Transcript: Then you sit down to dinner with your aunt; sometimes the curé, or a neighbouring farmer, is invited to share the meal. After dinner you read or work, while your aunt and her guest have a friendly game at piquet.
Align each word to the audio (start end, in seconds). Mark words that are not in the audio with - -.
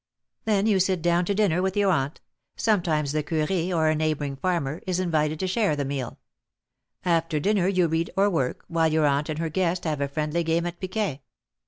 Then 0.45 0.65
you 0.65 0.79
sit 0.79 1.03
down 1.03 1.25
to 1.25 1.35
dinner 1.35 1.61
with 1.61 1.77
your 1.77 1.91
aunt; 1.91 2.21
sometimes 2.55 3.11
the 3.11 3.21
curé, 3.21 3.69
or 3.71 3.87
a 3.87 3.93
neighbouring 3.93 4.35
farmer, 4.35 4.81
is 4.87 4.99
invited 4.99 5.39
to 5.41 5.45
share 5.47 5.75
the 5.75 5.85
meal. 5.85 6.17
After 7.05 7.39
dinner 7.39 7.67
you 7.67 7.87
read 7.87 8.09
or 8.17 8.27
work, 8.27 8.65
while 8.67 8.91
your 8.91 9.05
aunt 9.05 9.29
and 9.29 9.37
her 9.37 9.49
guest 9.49 9.83
have 9.83 10.01
a 10.01 10.07
friendly 10.07 10.43
game 10.43 10.65
at 10.65 10.79
piquet. 10.79 11.21